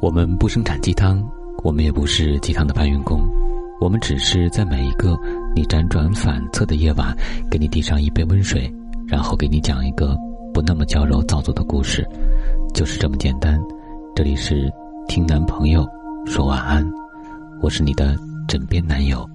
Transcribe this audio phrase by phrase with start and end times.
[0.00, 1.20] 我们不生产鸡汤，
[1.64, 3.28] 我们也不是鸡汤的搬运工，
[3.80, 5.18] 我们只是在每一个
[5.56, 7.16] 你辗转反侧的夜晚，
[7.50, 8.72] 给你递上一杯温水，
[9.08, 10.16] 然后给你讲一个
[10.54, 12.06] 不那么矫揉造作的故事，
[12.72, 13.60] 就是这么简单。
[14.14, 14.72] 这里是
[15.08, 15.84] 听男朋友
[16.24, 16.88] 说晚安，
[17.60, 19.28] 我是你的枕边男友。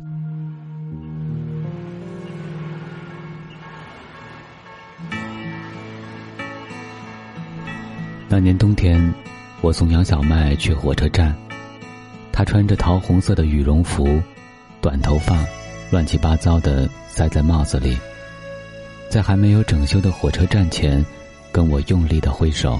[8.30, 9.23] 那年冬天。
[9.64, 11.34] 我送杨小麦去火车站，
[12.34, 14.22] 她穿着桃红色的羽绒服，
[14.82, 15.42] 短头发，
[15.90, 17.98] 乱七八糟的塞在帽子里，
[19.10, 21.04] 在还没有整修的火车站前，
[21.50, 22.78] 跟我用力的挥手。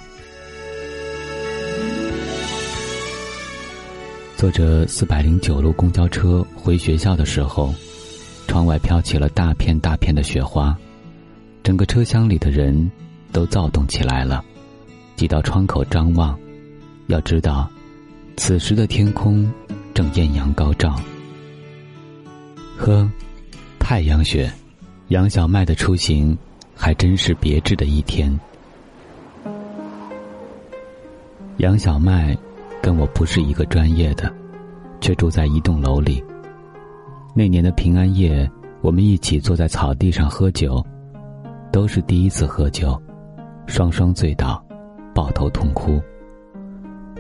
[4.36, 7.74] 坐着四百零九路公交车回学校的时候，
[8.46, 10.78] 窗外飘起了大片大片的雪花，
[11.64, 12.92] 整个车厢里的人
[13.32, 14.44] 都躁动起来了，
[15.16, 16.38] 挤到窗口张望。
[17.08, 17.70] 要知道，
[18.38, 19.52] 此时的天空
[19.94, 20.96] 正艳阳高照。
[22.78, 23.10] 呵，
[23.80, 24.52] 太阳雪，
[25.10, 26.38] 杨小麦的出行
[26.76, 28.38] 还真是别致的一天。
[31.58, 32.36] 杨小麦
[32.82, 34.34] 跟我不是一个专业的，
[35.00, 36.24] 却住在一栋楼里。
[37.36, 38.50] 那年的平安夜，
[38.82, 40.84] 我们一起坐在草地上喝酒，
[41.72, 43.02] 都是第一次喝酒，
[43.68, 44.64] 双双醉倒，
[45.14, 46.02] 抱头痛哭。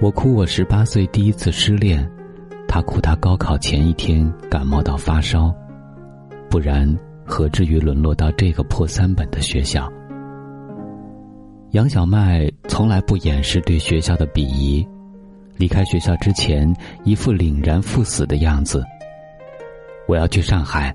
[0.01, 2.05] 我哭，我十八岁第一次失恋；
[2.67, 5.53] 他哭，他高考前一天感冒到发烧。
[6.49, 6.93] 不然，
[7.25, 9.89] 何至于沦落到这个破三本的学校？
[11.71, 14.85] 杨小麦从来不掩饰对学校的鄙夷，
[15.55, 18.83] 离开学校之前，一副凛然赴死的样子。
[20.05, 20.93] 我要去上海，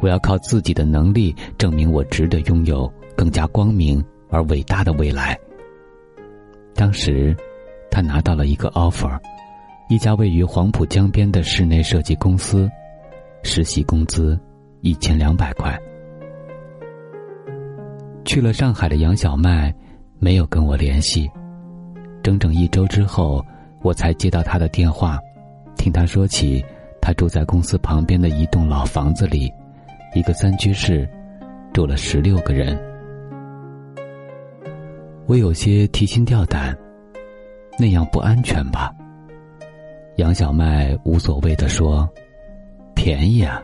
[0.00, 5.38] 我要靠自己的能力证明我值得拥有更加光明而伟大的未来。
[6.74, 7.36] 当时。
[7.94, 9.16] 他拿到了一个 offer，
[9.88, 12.68] 一家位于黄浦江边的室内设计公司，
[13.44, 14.36] 实习工资
[14.80, 15.78] 一千两百块。
[18.24, 19.72] 去了上海的杨小麦
[20.18, 21.30] 没有跟我联系，
[22.20, 23.40] 整整一周之后，
[23.80, 25.20] 我才接到他的电话，
[25.76, 26.64] 听他说起
[27.00, 29.48] 他住在公司旁边的一栋老房子里，
[30.16, 31.08] 一个三居室，
[31.72, 32.76] 住了十六个人。
[35.26, 36.76] 我有些提心吊胆。
[37.76, 38.94] 那样不安全吧？
[40.16, 42.08] 杨小麦无所谓的说
[42.94, 43.60] ：“便宜啊，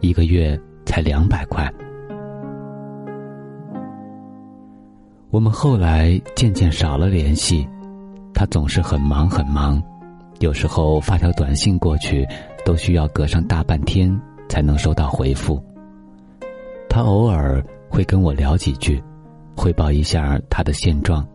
[0.00, 1.70] 一个月才两百块。”
[5.30, 7.68] 我们后来渐渐少了联系，
[8.32, 9.80] 他总是很忙很忙，
[10.38, 12.26] 有时候发条短信过去，
[12.64, 14.10] 都需要隔上大半天
[14.48, 15.62] 才能收到回复。
[16.88, 19.00] 他偶尔会跟我聊几句，
[19.54, 21.28] 汇报一下他的现状。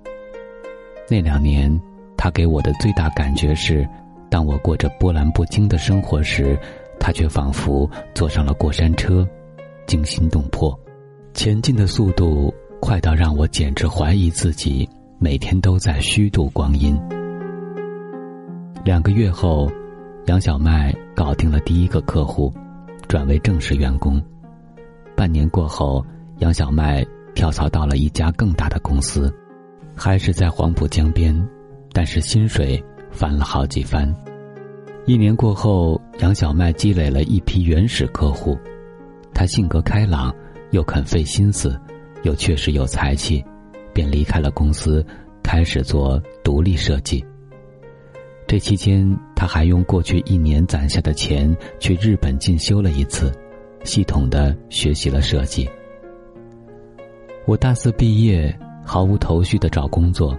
[1.07, 1.79] 那两年。
[2.17, 3.87] 他给我的最大感觉是，
[4.29, 6.57] 当我过着波澜不惊的生活时，
[6.99, 9.27] 他却仿佛坐上了过山车，
[9.85, 10.77] 惊心动魄，
[11.33, 14.87] 前进的速度快到让我简直怀疑自己
[15.19, 16.99] 每天都在虚度光阴。
[18.83, 19.69] 两个月后，
[20.27, 22.53] 杨小麦搞定了第一个客户，
[23.07, 24.21] 转为正式员工。
[25.15, 26.05] 半年过后，
[26.39, 29.33] 杨小麦跳槽到了一家更大的公司，
[29.95, 31.35] 还是在黄浦江边。
[31.95, 34.13] 但是薪水翻了好几番。
[35.05, 38.57] 一年过后，杨小麦积累了一批原始客户，
[39.33, 40.35] 他性格开朗，
[40.71, 41.79] 又肯费心思，
[42.23, 43.41] 又确实有才气，
[43.93, 45.05] 便离开了公司，
[45.41, 47.23] 开始做独立设计。
[48.45, 53.31] 这期间，他还用过去一年攒下的钱去日本进修了一次，
[53.85, 55.65] 系统的学习了设计。
[57.45, 60.37] 我大四毕业，毫无头绪的找工作。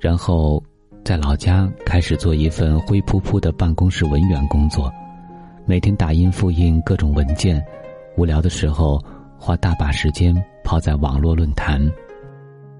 [0.00, 0.62] 然后，
[1.04, 4.92] 在老家开始做一份灰扑扑的办公室文员工作，
[5.66, 7.60] 每天打印复印各种文件，
[8.16, 9.02] 无聊的时候
[9.36, 11.80] 花大把时间泡在网络论坛。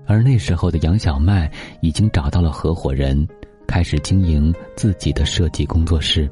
[0.07, 1.51] 而那时候的杨小麦
[1.81, 3.27] 已经找到了合伙人，
[3.67, 6.31] 开始经营自己的设计工作室。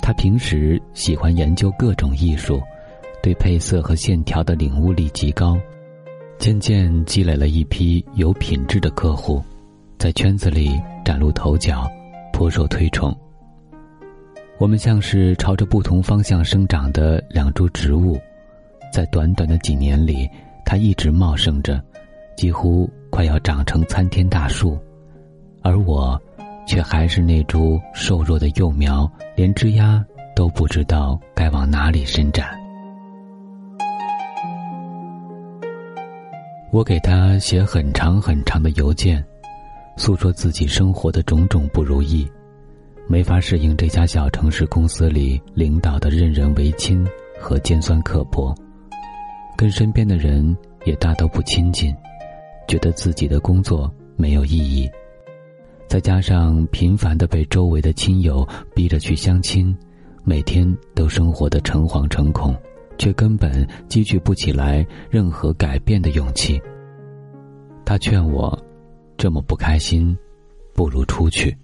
[0.00, 2.60] 他平时喜欢研究各种艺术，
[3.22, 5.56] 对配色和线条的领悟力极高，
[6.38, 9.40] 渐渐积累了一批有品质的客户。
[10.02, 11.88] 在圈子里崭露头角，
[12.32, 13.16] 颇受推崇。
[14.58, 18.20] 我们像是朝着不同方向生长的两株植物，
[18.92, 20.28] 在短短的几年里，
[20.64, 21.80] 它一直茂盛着，
[22.36, 24.76] 几乎快要长成参天大树，
[25.62, 26.20] 而我，
[26.66, 32.48] 却还是那株瘦弱的幼苗，连枝丫都不知道该往哪里伸展。
[36.72, 39.24] 我给他写很长很长的邮件。
[40.02, 42.28] 诉说自己生活的种种不如意，
[43.06, 47.06] 没法适应这家小城市公司里领导的任人唯亲
[47.38, 48.52] 和尖酸刻薄，
[49.56, 51.94] 跟身边的人也大都不亲近，
[52.66, 54.90] 觉得自己的工作没有意义。
[55.86, 58.44] 再加上频繁的被周围的亲友
[58.74, 59.72] 逼着去相亲，
[60.24, 60.66] 每天
[60.96, 62.56] 都生活的诚惶诚恐，
[62.98, 66.60] 却根本积聚不起来任何改变的勇气。
[67.84, 68.60] 他劝我，
[69.22, 70.18] 这么不开心，
[70.74, 71.56] 不如出去。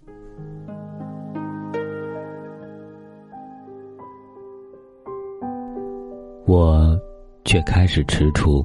[6.46, 6.96] 我
[7.44, 8.64] 却开始踟蹰，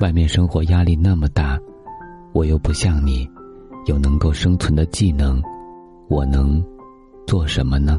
[0.00, 1.58] 外面生活压力那么大，
[2.34, 3.26] 我又不像你。
[3.86, 5.42] 有能够生存的技能，
[6.08, 6.62] 我能
[7.26, 7.98] 做什么呢？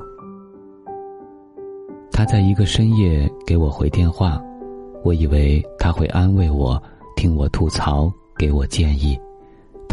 [2.12, 4.40] 他在一个深夜给我回电话，
[5.04, 6.80] 我以为他会安慰我，
[7.16, 9.20] 听我吐槽，给我建议，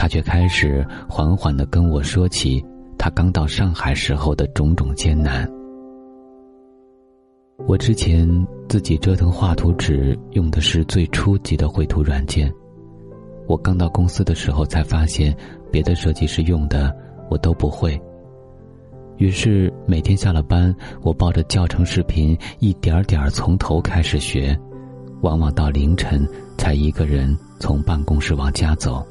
[0.05, 2.63] 他却开始缓缓的跟我说起
[2.99, 5.51] 他刚到上海时候的种种艰难。
[7.67, 8.29] 我之前
[8.69, 12.53] 自己折腾画图纸用的是最初级的绘图软件。
[13.47, 15.35] 我刚到公司的时候才发现，
[15.73, 16.95] 别的设计师用的
[17.31, 17.99] 我都不会。
[19.17, 24.55] 于是每天下了班，我抱着教程视频一点点从头开始学，
[25.23, 26.29] 往往到凌晨
[26.59, 29.03] 才一个人从办公室往家走。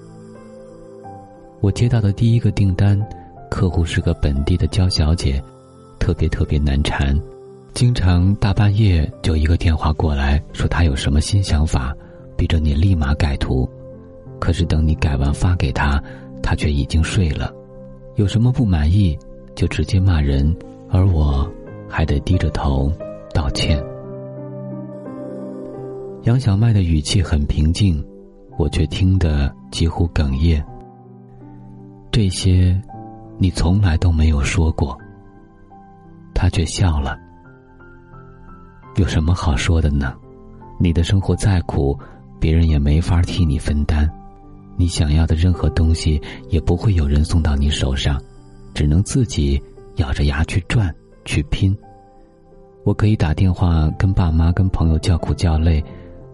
[1.63, 3.01] 我接到的第一个订单，
[3.49, 5.41] 客户是个本地的娇小姐，
[5.97, 7.17] 特别特别难缠，
[7.73, 11.95] 经常大半夜就一个电话过来，说她有什么新想法，
[12.35, 13.65] 逼着你立马改图。
[14.41, 16.03] 可是等你改完发给他，
[16.41, 17.49] 他却已经睡了。
[18.15, 19.17] 有什么不满意，
[19.55, 20.53] 就直接骂人，
[20.89, 21.49] 而我
[21.87, 22.91] 还得低着头
[23.33, 23.81] 道歉。
[26.23, 28.05] 杨小麦的语气很平静，
[28.57, 30.61] 我却听得几乎哽咽。
[32.13, 32.79] 这些，
[33.39, 34.95] 你从来都没有说过。
[36.31, 37.17] 他却笑了。
[38.97, 40.13] 有什么好说的呢？
[40.79, 41.97] 你的生活再苦，
[42.39, 44.07] 别人也没法替你分担。
[44.77, 48.21] 你想要的任何东西也不会有人送到你手上，
[48.75, 49.59] 只能自己
[49.95, 50.93] 咬着牙去赚
[51.25, 51.75] 去拼。
[52.83, 55.83] 我可以打电话跟爸妈、跟朋友叫苦叫累，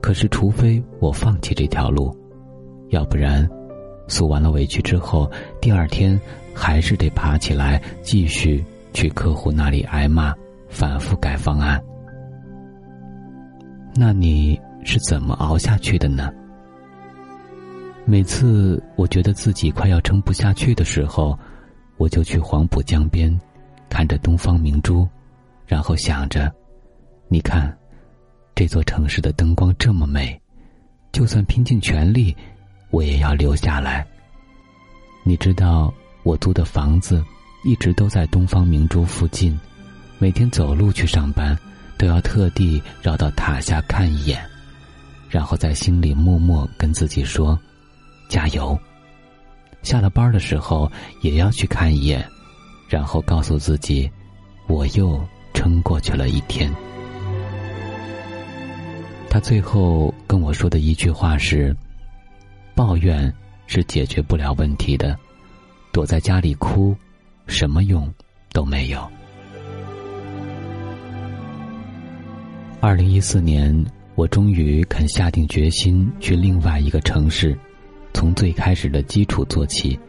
[0.02, 2.14] 可是除非我放弃这条路，
[2.90, 3.50] 要不然，
[4.10, 6.20] 诉完了委屈之后，第二天
[6.54, 10.34] 还是得爬起来继续去客户那里挨骂，
[10.68, 11.82] 反复改方案。
[13.96, 16.32] 那你是怎么熬下去的呢？
[18.06, 21.38] 每次我觉得自己快要撑不下去的时候，
[21.98, 23.38] 我就去黄浦江边，
[23.90, 25.08] 看着东方明珠，
[25.68, 26.52] 然后想着：
[27.28, 27.78] 你看，
[28.56, 30.40] 这座城市的灯光这么美，
[31.12, 32.36] 就算拼尽全力，
[32.90, 34.06] 我也要留下来。
[35.24, 35.94] 你知道，
[36.24, 37.24] 我租的房子
[37.64, 39.60] 一直都在东方明珠附近，
[40.18, 41.58] 每天走路去上班，
[41.98, 44.42] 都要特地绕到塔下看一眼，
[45.30, 47.60] 然后在心里默默跟自己说。
[48.28, 48.78] 加油！
[49.82, 52.24] 下了班的时候也要去看一眼，
[52.88, 54.10] 然后告诉自己，
[54.68, 55.20] 我又
[55.54, 56.72] 撑过去了一天。
[59.30, 61.76] 他最后跟我说的一句话是
[62.80, 63.32] ：“抱怨
[63.68, 65.20] 是解决不了问题的，
[65.92, 66.96] 躲在家里哭，
[67.46, 68.10] 什么用
[68.54, 69.06] 都没有。”
[72.80, 77.54] 二零一四年，我终于肯下定决心去另外一个城市。
[78.14, 80.00] 从最开始的基础做起，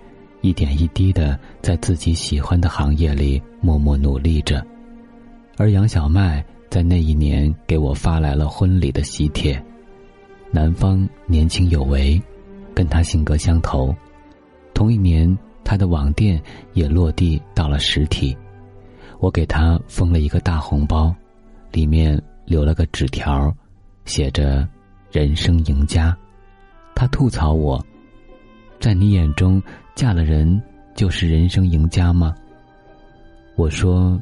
[0.40, 4.64] 一点一滴的在自己喜欢的行业里默默努力着。
[5.56, 9.61] 而杨小麦在那一年给我发来了婚礼的喜帖，
[10.52, 12.23] 男方年轻有为，
[12.75, 13.95] 跟他性格相投。
[14.75, 18.37] 同一年，他的网店也落地到了实体，
[19.19, 21.15] 我给他封了一个大红包，
[21.71, 23.55] 里面留了个纸条，
[24.05, 24.67] 写着
[25.12, 26.17] “人生赢家”。
[26.95, 27.85] 他吐槽我。
[28.79, 29.62] 在你眼中，
[29.95, 30.61] 嫁了人
[30.95, 32.35] 就是人生赢家吗？
[33.57, 34.19] 我说，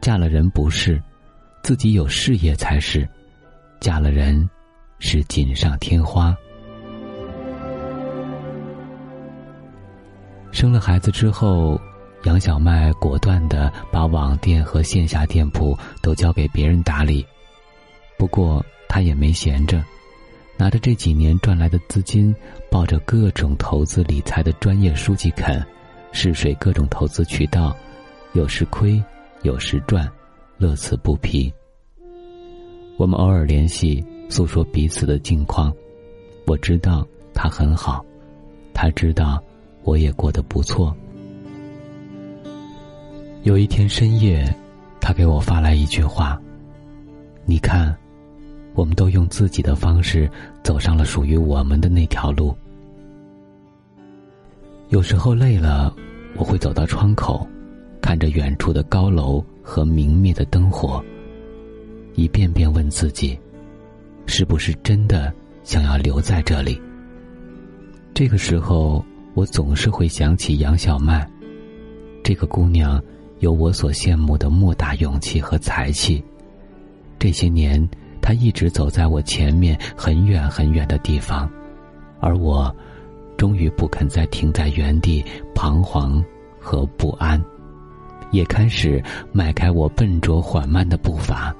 [0.00, 1.00] 嫁了人不是，
[1.62, 3.08] 自己有事业才是。
[3.78, 4.48] 嫁了人，
[4.98, 6.36] 是锦上添花。
[10.54, 11.80] 生了孩子之后，
[12.22, 17.26] 杨小麦果断的把网店和线下店铺都交给别人打理。
[18.16, 19.84] 不过，他也没闲着。
[20.56, 22.32] 拿着这几年赚来的资金，
[22.70, 25.60] 抱着各种投资理财的专业书籍啃，
[26.12, 27.76] 试水各种投资渠道，
[28.34, 29.02] 有时亏，
[29.42, 30.08] 有时赚，
[30.56, 31.52] 乐此不疲。
[32.96, 35.74] 我们偶尔联系，诉说彼此的近况。
[36.46, 38.06] 我知道他很好，
[38.72, 39.42] 他知道
[39.84, 40.94] 我也过得不错。
[43.44, 44.44] 有一天深夜，
[45.00, 46.40] 他给我发来一句话
[47.44, 47.94] ：“你看，
[48.74, 50.30] 我们都用自己的方式
[50.62, 52.56] 走上了属于我们的那条路。”
[54.88, 55.94] 有时候累了，
[56.36, 57.46] 我会走到窗口，
[58.00, 61.04] 看着远处的高楼和明灭的灯火，
[62.14, 63.38] 一遍遍问自己：
[64.24, 65.32] 是不是真的
[65.64, 66.80] 想要留在这里？
[68.14, 71.28] 这个时候，我总是会想起杨小曼，
[72.22, 73.02] 这个姑娘。
[73.40, 76.22] 有我所羡慕的莫大勇气和才气。
[77.18, 77.86] 这些年，
[78.22, 81.50] 她一直走在我前面很远很远的地方，
[82.20, 82.74] 而我，
[83.36, 85.22] 终于不肯再停在原地
[85.54, 86.24] 彷徨
[86.58, 87.42] 和不安，
[88.30, 91.54] 也开始迈开我笨拙缓慢的步伐。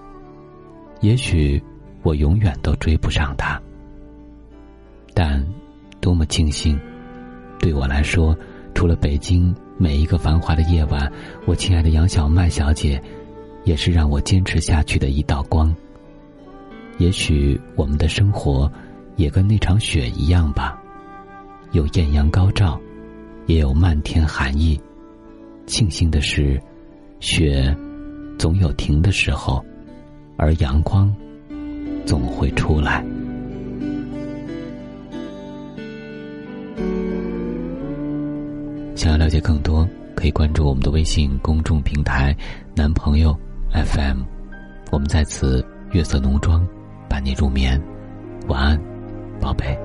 [1.01, 1.63] 也许，
[2.03, 3.61] 我永远都追不上他。
[5.13, 5.45] 但，
[6.01, 6.81] 多么庆幸，
[7.59, 8.37] 对我来说，
[8.75, 9.55] 除了北京。
[9.77, 11.13] 每一个繁华的夜晚，
[11.47, 13.03] 我亲爱的杨小麦小姐，
[13.65, 15.75] 也是让我坚持下去的一道光。
[16.99, 18.71] 也许我们的生活，
[19.17, 20.81] 也跟那场雪一样吧，
[21.73, 22.81] 有艳阳高照，
[23.47, 24.81] 也有漫天寒意。
[25.67, 26.57] 庆幸的是，
[27.19, 27.77] 雪
[28.39, 29.61] 总有停的时候，
[30.37, 31.13] 而阳光
[32.07, 33.05] 总会出来。
[39.05, 42.35] 想要了解更多，可以关注我们的微信公众平台
[42.75, 43.39] “男朋友
[43.71, 44.23] FM”。
[44.91, 46.67] 我们在此月色浓妆，
[47.07, 47.79] 伴你入眠。
[48.49, 48.81] 晚安，
[49.39, 49.79] 宝贝。